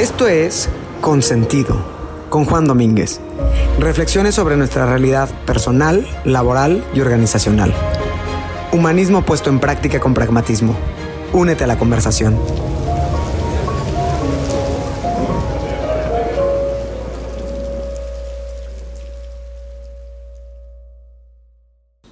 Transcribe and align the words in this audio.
Esto 0.00 0.26
es 0.26 0.70
Consentido, 1.02 1.76
con 2.30 2.46
Juan 2.46 2.64
Domínguez. 2.64 3.20
Reflexiones 3.78 4.34
sobre 4.34 4.56
nuestra 4.56 4.86
realidad 4.86 5.28
personal, 5.44 6.08
laboral 6.24 6.82
y 6.94 7.02
organizacional. 7.02 7.74
Humanismo 8.72 9.20
puesto 9.26 9.50
en 9.50 9.60
práctica 9.60 10.00
con 10.00 10.14
pragmatismo. 10.14 10.74
Únete 11.34 11.64
a 11.64 11.66
la 11.66 11.78
conversación. 11.78 12.38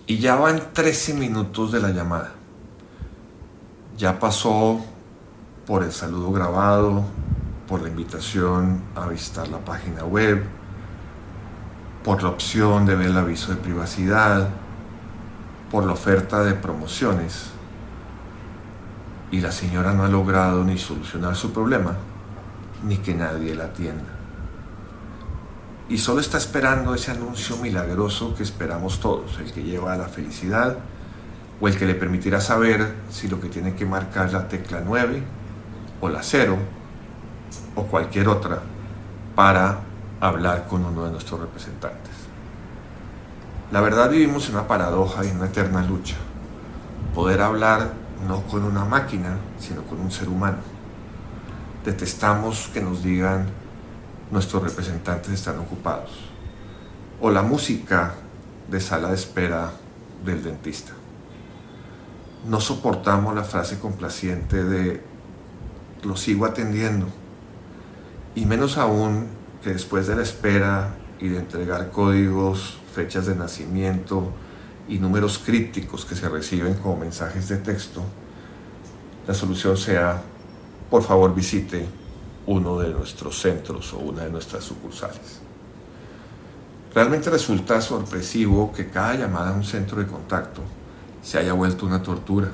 Y 0.06 0.18
ya 0.18 0.36
van 0.36 0.74
13 0.74 1.14
minutos 1.14 1.72
de 1.72 1.80
la 1.80 1.88
llamada. 1.88 2.34
Ya 3.96 4.18
pasó 4.18 4.78
por 5.66 5.84
el 5.84 5.92
saludo 5.92 6.32
grabado, 6.32 7.04
por 7.68 7.82
la 7.82 7.88
invitación 7.88 8.82
a 8.96 9.06
visitar 9.06 9.46
la 9.48 9.58
página 9.58 10.04
web, 10.04 10.42
por 12.02 12.22
la 12.22 12.30
opción 12.30 12.86
de 12.86 12.96
ver 12.96 13.08
el 13.08 13.16
aviso 13.18 13.52
de 13.52 13.58
privacidad, 13.58 14.48
por 15.70 15.84
la 15.84 15.92
oferta 15.92 16.42
de 16.42 16.54
promociones 16.54 17.50
y 19.30 19.40
la 19.42 19.52
señora 19.52 19.92
no 19.92 20.04
ha 20.04 20.08
logrado 20.08 20.64
ni 20.64 20.78
solucionar 20.78 21.36
su 21.36 21.52
problema, 21.52 21.96
ni 22.82 22.96
que 22.96 23.14
nadie 23.14 23.54
la 23.54 23.64
atienda. 23.64 24.14
Y 25.90 25.98
solo 25.98 26.20
está 26.20 26.38
esperando 26.38 26.94
ese 26.94 27.10
anuncio 27.10 27.58
milagroso 27.58 28.34
que 28.34 28.42
esperamos 28.42 29.00
todos, 29.00 29.38
el 29.38 29.52
que 29.52 29.62
lleva 29.62 29.92
a 29.92 29.96
la 29.98 30.08
felicidad 30.08 30.78
o 31.60 31.68
el 31.68 31.76
que 31.76 31.84
le 31.84 31.94
permitirá 31.94 32.40
saber 32.40 32.94
si 33.10 33.28
lo 33.28 33.40
que 33.40 33.48
tiene 33.48 33.74
que 33.74 33.84
marcar 33.84 34.32
la 34.32 34.48
tecla 34.48 34.82
9 34.84 35.22
o 36.00 36.08
la 36.08 36.22
0 36.22 36.77
o 37.74 37.82
cualquier 37.84 38.28
otra 38.28 38.60
para 39.34 39.80
hablar 40.20 40.66
con 40.66 40.84
uno 40.84 41.04
de 41.04 41.10
nuestros 41.10 41.40
representantes. 41.40 42.12
La 43.70 43.80
verdad 43.80 44.10
vivimos 44.10 44.48
en 44.48 44.54
una 44.54 44.66
paradoja 44.66 45.24
y 45.24 45.28
en 45.28 45.36
una 45.36 45.46
eterna 45.46 45.82
lucha. 45.82 46.16
Poder 47.14 47.40
hablar 47.40 47.92
no 48.26 48.42
con 48.42 48.64
una 48.64 48.84
máquina, 48.84 49.36
sino 49.58 49.82
con 49.82 50.00
un 50.00 50.10
ser 50.10 50.28
humano. 50.28 50.58
Detestamos 51.84 52.68
que 52.72 52.80
nos 52.80 53.02
digan 53.02 53.46
nuestros 54.30 54.62
representantes 54.62 55.32
están 55.32 55.58
ocupados. 55.58 56.10
O 57.20 57.30
la 57.30 57.42
música 57.42 58.14
de 58.70 58.80
sala 58.80 59.08
de 59.08 59.14
espera 59.14 59.70
del 60.24 60.42
dentista. 60.42 60.92
No 62.46 62.60
soportamos 62.60 63.34
la 63.34 63.44
frase 63.44 63.78
complaciente 63.78 64.64
de 64.64 65.02
lo 66.02 66.16
sigo 66.16 66.46
atendiendo 66.46 67.06
y 68.38 68.46
menos 68.46 68.78
aún 68.78 69.26
que 69.64 69.70
después 69.70 70.06
de 70.06 70.14
la 70.14 70.22
espera 70.22 70.94
y 71.18 71.26
de 71.26 71.38
entregar 71.38 71.90
códigos, 71.90 72.78
fechas 72.94 73.26
de 73.26 73.34
nacimiento 73.34 74.30
y 74.88 74.98
números 74.98 75.40
crípticos 75.44 76.04
que 76.04 76.14
se 76.14 76.28
reciben 76.28 76.74
como 76.74 76.96
mensajes 76.96 77.48
de 77.48 77.56
texto, 77.56 78.00
la 79.26 79.34
solución 79.34 79.76
sea, 79.76 80.22
por 80.88 81.02
favor 81.02 81.34
visite 81.34 81.84
uno 82.46 82.78
de 82.78 82.90
nuestros 82.90 83.40
centros 83.40 83.92
o 83.92 83.98
una 83.98 84.22
de 84.22 84.30
nuestras 84.30 84.62
sucursales. 84.62 85.40
Realmente 86.94 87.30
resulta 87.30 87.80
sorpresivo 87.80 88.72
que 88.72 88.88
cada 88.88 89.16
llamada 89.16 89.50
a 89.50 89.54
un 89.54 89.64
centro 89.64 89.98
de 89.98 90.06
contacto 90.06 90.60
se 91.22 91.38
haya 91.38 91.54
vuelto 91.54 91.86
una 91.86 92.04
tortura. 92.04 92.48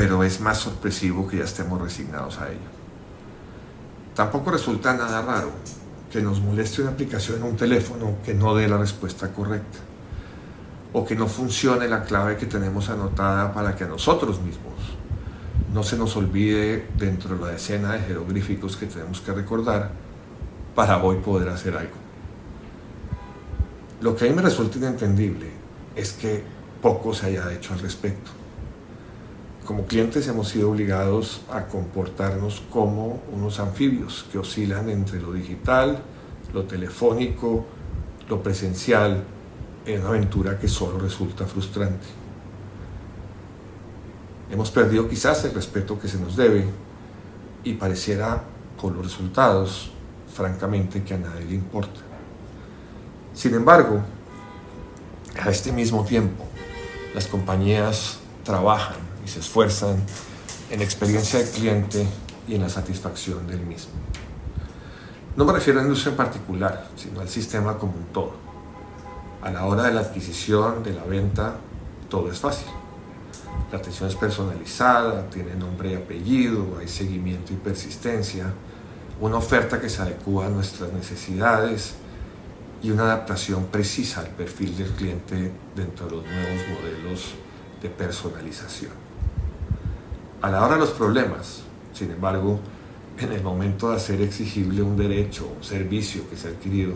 Pero 0.00 0.24
es 0.24 0.40
más 0.40 0.56
sorpresivo 0.56 1.28
que 1.28 1.36
ya 1.36 1.44
estemos 1.44 1.78
resignados 1.78 2.38
a 2.38 2.48
ello. 2.48 2.70
Tampoco 4.14 4.50
resulta 4.50 4.94
nada 4.94 5.20
raro 5.20 5.50
que 6.10 6.22
nos 6.22 6.40
moleste 6.40 6.80
una 6.80 6.92
aplicación 6.92 7.36
en 7.36 7.42
un 7.42 7.54
teléfono 7.54 8.14
que 8.24 8.32
no 8.32 8.54
dé 8.54 8.66
la 8.66 8.78
respuesta 8.78 9.30
correcta 9.30 9.78
o 10.94 11.04
que 11.04 11.14
no 11.14 11.26
funcione 11.26 11.86
la 11.86 12.02
clave 12.02 12.38
que 12.38 12.46
tenemos 12.46 12.88
anotada 12.88 13.52
para 13.52 13.76
que 13.76 13.84
a 13.84 13.88
nosotros 13.88 14.40
mismos 14.40 14.72
no 15.74 15.82
se 15.82 15.98
nos 15.98 16.16
olvide 16.16 16.88
dentro 16.96 17.36
de 17.36 17.44
la 17.44 17.48
decena 17.48 17.92
de 17.92 18.00
jeroglíficos 18.00 18.78
que 18.78 18.86
tenemos 18.86 19.20
que 19.20 19.32
recordar 19.32 19.90
para 20.74 20.96
hoy 21.04 21.16
poder 21.18 21.50
hacer 21.50 21.76
algo. 21.76 21.96
Lo 24.00 24.16
que 24.16 24.24
a 24.24 24.28
mí 24.30 24.34
me 24.34 24.40
resulta 24.40 24.78
inentendible 24.78 25.50
es 25.94 26.14
que 26.14 26.42
poco 26.80 27.12
se 27.12 27.26
haya 27.26 27.52
hecho 27.52 27.74
al 27.74 27.80
respecto 27.80 28.39
como 29.70 29.86
clientes 29.86 30.26
hemos 30.26 30.48
sido 30.48 30.68
obligados 30.68 31.42
a 31.48 31.66
comportarnos 31.66 32.60
como 32.72 33.22
unos 33.32 33.60
anfibios 33.60 34.26
que 34.32 34.36
oscilan 34.36 34.90
entre 34.90 35.20
lo 35.20 35.32
digital, 35.32 36.02
lo 36.52 36.64
telefónico, 36.64 37.66
lo 38.28 38.42
presencial, 38.42 39.22
en 39.86 40.00
una 40.00 40.08
aventura 40.08 40.58
que 40.58 40.66
solo 40.66 40.98
resulta 40.98 41.46
frustrante. 41.46 42.04
Hemos 44.50 44.72
perdido 44.72 45.08
quizás 45.08 45.44
el 45.44 45.54
respeto 45.54 46.00
que 46.00 46.08
se 46.08 46.18
nos 46.18 46.34
debe 46.34 46.64
y 47.62 47.74
pareciera 47.74 48.42
por 48.82 48.90
los 48.92 49.04
resultados, 49.04 49.92
francamente, 50.34 51.04
que 51.04 51.14
a 51.14 51.18
nadie 51.18 51.44
le 51.44 51.54
importa. 51.54 52.00
Sin 53.32 53.54
embargo, 53.54 54.00
a 55.40 55.48
este 55.48 55.70
mismo 55.70 56.04
tiempo, 56.04 56.44
las 57.14 57.28
compañías 57.28 58.18
trabajan 58.42 59.09
se 59.30 59.40
esfuerzan 59.40 59.96
en 60.70 60.82
experiencia 60.82 61.38
del 61.38 61.48
cliente 61.48 62.06
y 62.48 62.56
en 62.56 62.62
la 62.62 62.68
satisfacción 62.68 63.46
del 63.46 63.60
mismo. 63.60 63.92
No 65.36 65.44
me 65.44 65.52
refiero 65.52 65.78
a 65.78 65.82
la 65.82 65.88
industria 65.88 66.10
en 66.10 66.16
particular, 66.16 66.88
sino 66.96 67.20
al 67.20 67.28
sistema 67.28 67.78
como 67.78 67.92
un 67.92 68.06
todo. 68.12 68.32
A 69.42 69.50
la 69.50 69.64
hora 69.64 69.84
de 69.84 69.92
la 69.92 70.00
adquisición, 70.00 70.82
de 70.82 70.92
la 70.92 71.04
venta, 71.04 71.54
todo 72.08 72.30
es 72.30 72.38
fácil. 72.38 72.66
La 73.70 73.78
atención 73.78 74.08
es 74.08 74.16
personalizada, 74.16 75.30
tiene 75.30 75.54
nombre 75.54 75.92
y 75.92 75.94
apellido, 75.94 76.78
hay 76.80 76.88
seguimiento 76.88 77.52
y 77.52 77.56
persistencia, 77.56 78.52
una 79.20 79.36
oferta 79.36 79.80
que 79.80 79.88
se 79.88 80.02
adecua 80.02 80.46
a 80.46 80.48
nuestras 80.48 80.92
necesidades 80.92 81.94
y 82.82 82.90
una 82.90 83.04
adaptación 83.04 83.66
precisa 83.66 84.22
al 84.22 84.28
perfil 84.28 84.76
del 84.76 84.90
cliente 84.90 85.52
dentro 85.76 86.06
de 86.06 86.16
los 86.16 86.24
nuevos 86.24 86.62
modelos 86.68 87.34
de 87.80 87.88
personalización. 87.90 89.09
A 90.42 90.50
la 90.50 90.64
hora 90.64 90.74
de 90.74 90.80
los 90.80 90.90
problemas, 90.90 91.60
sin 91.92 92.10
embargo, 92.12 92.60
en 93.18 93.30
el 93.30 93.42
momento 93.42 93.90
de 93.90 93.96
hacer 93.96 94.22
exigible 94.22 94.80
un 94.80 94.96
derecho 94.96 95.52
un 95.54 95.62
servicio 95.62 96.28
que 96.30 96.36
se 96.36 96.48
ha 96.48 96.50
adquirido, 96.52 96.94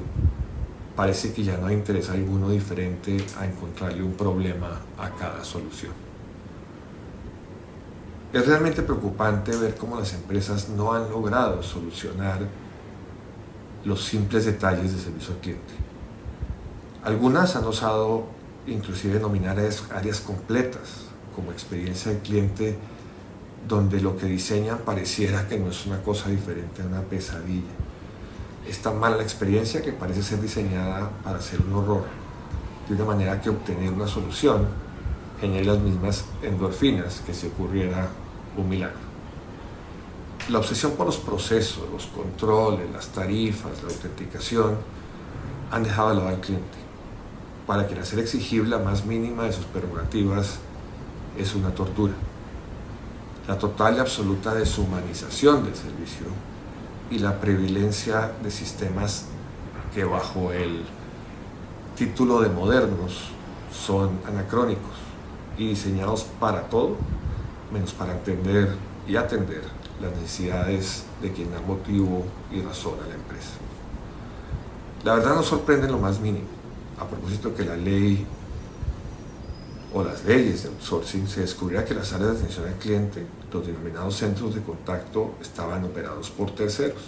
parece 0.96 1.34
que 1.34 1.44
ya 1.44 1.58
no 1.58 1.66
hay 1.66 1.74
interés 1.74 2.08
alguno 2.08 2.48
diferente 2.48 3.18
a 3.38 3.44
encontrarle 3.44 4.02
un 4.02 4.14
problema 4.14 4.80
a 4.98 5.10
cada 5.10 5.44
solución. 5.44 5.92
Es 8.32 8.46
realmente 8.46 8.82
preocupante 8.82 9.54
ver 9.54 9.74
cómo 9.74 9.98
las 9.98 10.14
empresas 10.14 10.70
no 10.70 10.94
han 10.94 11.10
logrado 11.10 11.62
solucionar 11.62 12.40
los 13.84 14.02
simples 14.02 14.46
detalles 14.46 14.94
de 14.94 15.02
servicio 15.02 15.34
al 15.34 15.40
cliente. 15.40 15.74
Algunas 17.04 17.54
han 17.56 17.64
osado 17.64 18.24
inclusive 18.66 19.14
denominar 19.14 19.58
áreas 19.58 20.20
completas 20.20 21.04
como 21.36 21.52
experiencia 21.52 22.10
del 22.10 22.22
cliente 22.22 22.78
donde 23.66 24.00
lo 24.00 24.16
que 24.16 24.26
diseñan 24.26 24.78
pareciera 24.78 25.48
que 25.48 25.58
no 25.58 25.70
es 25.70 25.86
una 25.86 26.02
cosa 26.02 26.28
diferente 26.28 26.82
a 26.82 26.86
una 26.86 27.00
pesadilla. 27.00 27.72
Es 28.68 28.80
tan 28.80 28.98
mala 28.98 29.16
la 29.16 29.22
experiencia 29.22 29.82
que 29.82 29.92
parece 29.92 30.22
ser 30.22 30.40
diseñada 30.40 31.10
para 31.22 31.40
ser 31.40 31.60
un 31.60 31.72
horror, 31.72 32.04
de 32.88 32.94
una 32.94 33.04
manera 33.04 33.40
que 33.40 33.50
obtener 33.50 33.90
una 33.90 34.06
solución 34.06 34.66
genere 35.40 35.64
las 35.64 35.78
mismas 35.78 36.24
endorfinas 36.42 37.22
que 37.26 37.34
si 37.34 37.46
ocurriera 37.46 38.08
un 38.56 38.68
milagro. 38.68 39.04
La 40.50 40.58
obsesión 40.58 40.92
por 40.92 41.06
los 41.06 41.16
procesos, 41.16 41.84
los 41.90 42.06
controles, 42.06 42.90
las 42.92 43.08
tarifas, 43.08 43.82
la 43.82 43.88
autenticación 43.88 44.76
han 45.70 45.82
dejado 45.82 46.10
de 46.10 46.14
lado 46.16 46.28
al 46.28 46.40
cliente, 46.40 46.78
para 47.66 47.86
que 47.86 47.98
hacer 47.98 48.18
exigible 48.18 48.70
la 48.70 48.78
más 48.78 49.06
mínima 49.06 49.44
de 49.44 49.52
sus 49.52 49.64
prerrogativas 49.64 50.58
es 51.38 51.54
una 51.54 51.74
tortura 51.74 52.12
la 53.46 53.58
total 53.58 53.96
y 53.96 54.00
absoluta 54.00 54.54
deshumanización 54.54 55.64
del 55.64 55.74
servicio 55.74 56.26
y 57.10 57.18
la 57.18 57.40
privilencia 57.40 58.32
de 58.42 58.50
sistemas 58.50 59.26
que 59.94 60.04
bajo 60.04 60.52
el 60.52 60.82
título 61.96 62.40
de 62.40 62.48
modernos 62.48 63.30
son 63.72 64.18
anacrónicos 64.26 64.94
y 65.58 65.68
diseñados 65.68 66.24
para 66.40 66.62
todo, 66.62 66.96
menos 67.72 67.92
para 67.92 68.12
entender 68.12 68.74
y 69.06 69.16
atender 69.16 69.62
las 70.00 70.12
necesidades 70.12 71.04
de 71.20 71.32
quien 71.32 71.52
da 71.52 71.60
motivo 71.60 72.24
y 72.50 72.62
razón 72.62 72.94
a 73.04 73.08
la 73.08 73.14
empresa. 73.14 73.52
La 75.04 75.14
verdad 75.14 75.36
nos 75.36 75.46
sorprende 75.46 75.86
en 75.86 75.92
lo 75.92 75.98
más 75.98 76.18
mínimo, 76.18 76.46
a 76.98 77.06
propósito 77.06 77.54
que 77.54 77.64
la 77.64 77.76
ley 77.76 78.26
o 79.94 80.02
las 80.02 80.24
leyes 80.24 80.64
de 80.64 80.70
outsourcing, 80.70 81.28
se 81.28 81.42
descubría 81.42 81.84
que 81.84 81.94
las 81.94 82.12
áreas 82.12 82.32
de 82.32 82.38
atención 82.38 82.66
al 82.66 82.74
cliente, 82.74 83.24
los 83.52 83.64
denominados 83.64 84.16
centros 84.16 84.52
de 84.56 84.60
contacto, 84.60 85.36
estaban 85.40 85.84
operados 85.84 86.30
por 86.30 86.52
terceros, 86.52 87.00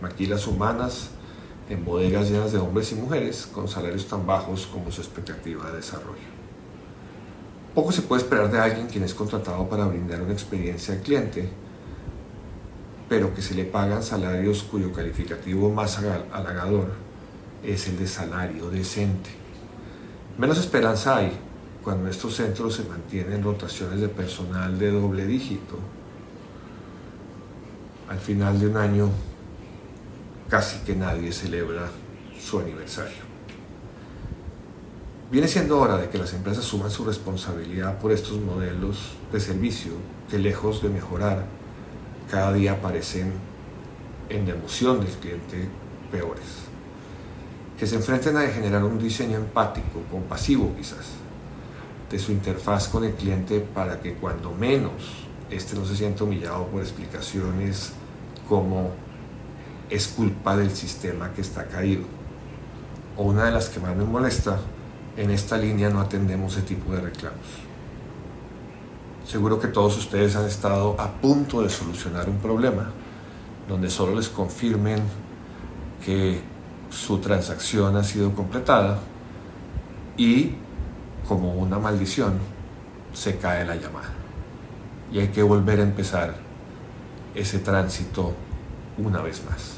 maquilas 0.00 0.46
humanas 0.46 1.10
en 1.68 1.84
bodegas 1.84 2.30
llenas 2.30 2.52
de 2.52 2.58
hombres 2.58 2.90
y 2.92 2.94
mujeres 2.94 3.46
con 3.52 3.68
salarios 3.68 4.08
tan 4.08 4.26
bajos 4.26 4.66
como 4.66 4.90
su 4.90 5.02
expectativa 5.02 5.70
de 5.70 5.76
desarrollo. 5.76 6.32
Poco 7.74 7.92
se 7.92 8.00
puede 8.00 8.22
esperar 8.22 8.50
de 8.50 8.58
alguien 8.58 8.86
quien 8.86 9.04
es 9.04 9.12
contratado 9.12 9.68
para 9.68 9.84
brindar 9.84 10.22
una 10.22 10.32
experiencia 10.32 10.94
al 10.94 11.00
cliente, 11.00 11.50
pero 13.10 13.34
que 13.34 13.42
se 13.42 13.54
le 13.54 13.66
pagan 13.66 14.02
salarios 14.02 14.62
cuyo 14.62 14.90
calificativo 14.90 15.70
más 15.70 15.98
halagador 15.98 16.92
es 17.62 17.88
el 17.88 17.98
de 17.98 18.06
salario 18.06 18.70
decente. 18.70 19.30
Menos 20.38 20.58
esperanza 20.58 21.16
hay 21.16 21.38
cuando 21.82 22.08
estos 22.08 22.36
centros 22.36 22.76
se 22.76 22.84
mantienen 22.84 23.42
rotaciones 23.42 24.00
de 24.00 24.08
personal 24.08 24.78
de 24.78 24.90
doble 24.90 25.26
dígito. 25.26 25.78
Al 28.08 28.18
final 28.18 28.60
de 28.60 28.68
un 28.68 28.76
año 28.76 29.10
casi 30.48 30.78
que 30.80 30.94
nadie 30.94 31.32
celebra 31.32 31.90
su 32.38 32.60
aniversario. 32.60 33.32
Viene 35.30 35.48
siendo 35.48 35.80
hora 35.80 35.96
de 35.96 36.10
que 36.10 36.18
las 36.18 36.34
empresas 36.34 36.62
suman 36.62 36.90
su 36.90 37.06
responsabilidad 37.06 37.98
por 37.98 38.12
estos 38.12 38.38
modelos 38.38 39.14
de 39.32 39.40
servicio 39.40 39.92
que 40.28 40.38
lejos 40.38 40.82
de 40.82 40.90
mejorar, 40.90 41.46
cada 42.30 42.52
día 42.52 42.82
parecen 42.82 43.32
en 44.28 44.46
la 44.46 44.52
emoción 44.52 45.00
del 45.00 45.08
cliente 45.08 45.68
peores. 46.10 46.66
Que 47.78 47.86
se 47.86 47.96
enfrenten 47.96 48.36
a 48.36 48.42
generar 48.42 48.84
un 48.84 48.98
diseño 48.98 49.38
empático, 49.38 50.02
compasivo 50.10 50.74
quizás, 50.76 51.12
de 52.12 52.18
su 52.18 52.30
interfaz 52.30 52.88
con 52.88 53.04
el 53.04 53.14
cliente 53.14 53.60
para 53.60 53.98
que 54.00 54.12
cuando 54.12 54.52
menos 54.52 54.92
este 55.50 55.74
no 55.74 55.86
se 55.86 55.96
sienta 55.96 56.24
humillado 56.24 56.66
por 56.66 56.82
explicaciones 56.82 57.92
como 58.48 58.90
es 59.88 60.08
culpa 60.08 60.54
del 60.56 60.70
sistema 60.70 61.32
que 61.32 61.40
está 61.40 61.66
caído. 61.66 62.02
O 63.16 63.24
una 63.24 63.46
de 63.46 63.52
las 63.52 63.70
que 63.70 63.80
más 63.80 63.96
me 63.96 64.04
molesta, 64.04 64.58
en 65.16 65.30
esta 65.30 65.56
línea 65.56 65.88
no 65.88 66.00
atendemos 66.00 66.56
ese 66.56 66.62
tipo 66.62 66.92
de 66.92 67.00
reclamos. 67.00 67.46
Seguro 69.26 69.58
que 69.58 69.68
todos 69.68 69.96
ustedes 69.96 70.36
han 70.36 70.46
estado 70.46 71.00
a 71.00 71.08
punto 71.12 71.62
de 71.62 71.70
solucionar 71.70 72.28
un 72.28 72.38
problema 72.38 72.90
donde 73.68 73.88
solo 73.88 74.14
les 74.16 74.28
confirmen 74.28 75.00
que 76.04 76.40
su 76.90 77.18
transacción 77.18 77.96
ha 77.96 78.04
sido 78.04 78.34
completada 78.34 78.98
y 80.18 80.56
como 81.28 81.54
una 81.54 81.78
maldición 81.78 82.38
se 83.12 83.36
cae 83.36 83.64
la 83.64 83.76
llamada 83.76 84.10
y 85.12 85.18
hay 85.18 85.28
que 85.28 85.42
volver 85.42 85.80
a 85.80 85.82
empezar 85.82 86.34
ese 87.34 87.58
tránsito 87.58 88.34
una 88.98 89.20
vez 89.20 89.42
más. 89.44 89.76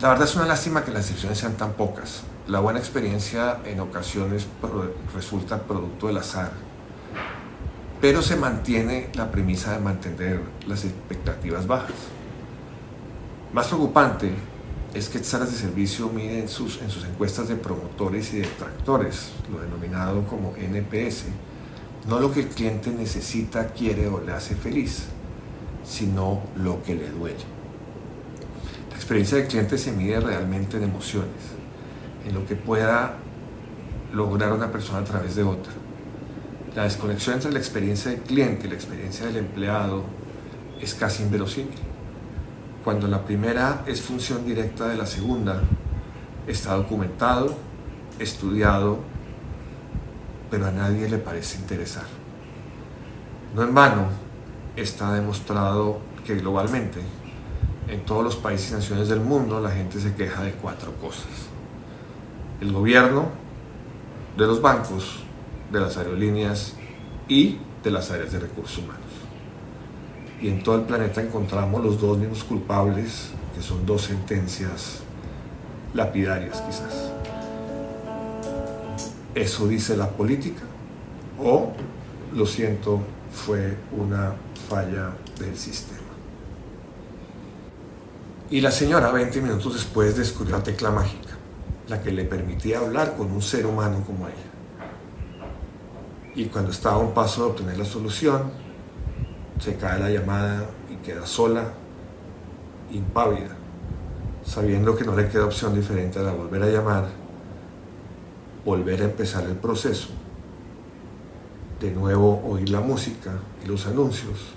La 0.00 0.08
verdad 0.08 0.26
es 0.26 0.34
una 0.36 0.46
lástima 0.46 0.84
que 0.84 0.90
las 0.90 1.02
excepciones 1.02 1.38
sean 1.38 1.54
tan 1.54 1.72
pocas. 1.72 2.24
La 2.48 2.60
buena 2.60 2.80
experiencia 2.80 3.58
en 3.64 3.80
ocasiones 3.80 4.46
resulta 5.14 5.62
producto 5.62 6.08
del 6.08 6.18
azar, 6.18 6.50
pero 8.00 8.20
se 8.20 8.36
mantiene 8.36 9.10
la 9.14 9.30
premisa 9.30 9.72
de 9.72 9.78
mantener 9.78 10.40
las 10.66 10.84
expectativas 10.84 11.66
bajas. 11.66 11.94
Más 13.52 13.68
preocupante 13.68 14.34
es 14.94 15.08
que 15.08 15.22
salas 15.24 15.50
de 15.50 15.58
servicio 15.58 16.08
miden 16.08 16.48
sus, 16.48 16.80
en 16.82 16.90
sus 16.90 17.04
encuestas 17.04 17.48
de 17.48 17.56
promotores 17.56 18.32
y 18.34 18.38
detractores, 18.38 19.30
lo 19.50 19.60
denominado 19.60 20.24
como 20.26 20.54
NPS, 20.56 21.24
no 22.08 22.20
lo 22.20 22.32
que 22.32 22.40
el 22.40 22.48
cliente 22.48 22.90
necesita, 22.90 23.68
quiere 23.68 24.08
o 24.08 24.20
le 24.20 24.32
hace 24.32 24.54
feliz, 24.54 25.04
sino 25.84 26.42
lo 26.56 26.82
que 26.82 26.94
le 26.94 27.08
duele 27.10 27.62
experiencia 29.02 29.36
del 29.38 29.48
cliente 29.48 29.78
se 29.78 29.90
mide 29.90 30.20
realmente 30.20 30.76
en 30.76 30.84
emociones, 30.84 31.28
en 32.24 32.34
lo 32.34 32.46
que 32.46 32.54
pueda 32.54 33.16
lograr 34.12 34.52
una 34.52 34.70
persona 34.70 35.00
a 35.00 35.04
través 35.04 35.34
de 35.34 35.42
otra. 35.42 35.72
La 36.76 36.84
desconexión 36.84 37.34
entre 37.34 37.52
la 37.52 37.58
experiencia 37.58 38.12
del 38.12 38.20
cliente 38.20 38.68
y 38.68 38.70
la 38.70 38.76
experiencia 38.76 39.26
del 39.26 39.38
empleado 39.38 40.04
es 40.80 40.94
casi 40.94 41.24
inverosímil. 41.24 41.91
Cuando 42.84 43.06
la 43.06 43.24
primera 43.24 43.84
es 43.86 44.02
función 44.02 44.44
directa 44.44 44.88
de 44.88 44.96
la 44.96 45.06
segunda, 45.06 45.60
está 46.46 46.74
documentado, 46.74 47.54
estudiado, 48.18 48.98
pero 50.50 50.66
a 50.66 50.70
nadie 50.70 51.08
le 51.08 51.18
parece 51.18 51.58
interesar. 51.58 52.04
No 53.54 53.62
en 53.62 53.74
vano 53.74 54.06
está 54.74 55.12
demostrado 55.14 56.00
que 56.26 56.36
globalmente 56.36 57.00
en 57.88 58.04
todos 58.04 58.24
los 58.24 58.36
países 58.36 58.70
y 58.70 58.74
naciones 58.74 59.08
del 59.08 59.20
mundo 59.20 59.60
la 59.60 59.70
gente 59.70 60.00
se 60.00 60.14
queja 60.14 60.42
de 60.42 60.52
cuatro 60.52 60.92
cosas. 60.96 61.26
El 62.60 62.72
gobierno, 62.72 63.28
de 64.36 64.46
los 64.46 64.62
bancos, 64.62 65.20
de 65.70 65.80
las 65.80 65.96
aerolíneas 65.96 66.74
y 67.28 67.58
de 67.82 67.90
las 67.90 68.10
áreas 68.10 68.32
de 68.32 68.40
recursos 68.40 68.78
humanos. 68.78 69.01
Y 70.42 70.48
en 70.48 70.60
todo 70.64 70.74
el 70.74 70.82
planeta 70.82 71.22
encontramos 71.22 71.84
los 71.84 72.00
dos 72.00 72.18
mismos 72.18 72.42
culpables, 72.42 73.28
que 73.54 73.62
son 73.62 73.86
dos 73.86 74.02
sentencias 74.02 74.98
lapidarias 75.94 76.60
quizás. 76.62 77.12
Eso 79.36 79.68
dice 79.68 79.96
la 79.96 80.08
política 80.08 80.62
o, 81.38 81.72
lo 82.34 82.44
siento, 82.44 83.00
fue 83.32 83.76
una 83.96 84.34
falla 84.68 85.12
del 85.38 85.56
sistema. 85.56 86.00
Y 88.50 88.60
la 88.60 88.72
señora 88.72 89.12
20 89.12 89.40
minutos 89.40 89.74
después 89.74 90.16
descubrió 90.16 90.56
la 90.58 90.62
tecla 90.64 90.90
mágica, 90.90 91.36
la 91.86 92.02
que 92.02 92.10
le 92.10 92.24
permitía 92.24 92.80
hablar 92.80 93.16
con 93.16 93.30
un 93.30 93.42
ser 93.42 93.64
humano 93.64 94.02
como 94.04 94.26
ella. 94.26 94.36
Y 96.34 96.46
cuando 96.46 96.72
estaba 96.72 96.96
a 96.96 96.98
un 96.98 97.14
paso 97.14 97.44
de 97.44 97.50
obtener 97.50 97.78
la 97.78 97.84
solución, 97.84 98.71
se 99.60 99.76
cae 99.76 99.98
la 99.98 100.10
llamada 100.10 100.66
y 100.90 100.96
queda 100.96 101.26
sola, 101.26 101.72
impávida, 102.90 103.56
sabiendo 104.44 104.96
que 104.96 105.04
no 105.04 105.16
le 105.16 105.28
queda 105.28 105.46
opción 105.46 105.74
diferente 105.74 106.18
a 106.18 106.32
volver 106.32 106.62
a 106.62 106.66
llamar, 106.66 107.06
volver 108.64 109.02
a 109.02 109.04
empezar 109.04 109.44
el 109.44 109.56
proceso, 109.56 110.08
de 111.80 111.90
nuevo 111.90 112.42
oír 112.48 112.70
la 112.70 112.80
música 112.80 113.32
y 113.64 113.68
los 113.68 113.86
anuncios, 113.86 114.54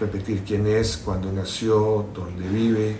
repetir 0.00 0.42
quién 0.44 0.66
es, 0.66 0.96
cuándo 0.96 1.32
nació, 1.32 2.06
dónde 2.14 2.48
vive, 2.48 2.96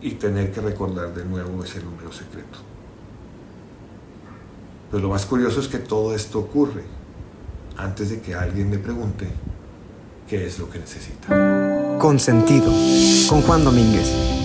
y 0.00 0.12
tener 0.12 0.52
que 0.52 0.60
recordar 0.60 1.12
de 1.12 1.24
nuevo 1.24 1.62
ese 1.64 1.82
número 1.82 2.12
secreto. 2.12 2.58
Pero 4.90 5.02
lo 5.02 5.08
más 5.10 5.26
curioso 5.26 5.60
es 5.60 5.68
que 5.68 5.78
todo 5.78 6.14
esto 6.14 6.38
ocurre 6.38 6.84
antes 7.76 8.10
de 8.10 8.20
que 8.20 8.34
alguien 8.34 8.70
me 8.70 8.78
pregunte 8.78 9.28
qué 10.28 10.46
es 10.46 10.58
lo 10.58 10.70
que 10.70 10.78
necesita. 10.78 11.96
Consentido, 11.98 12.70
con 13.28 13.42
Juan 13.42 13.64
Domínguez 13.64 14.37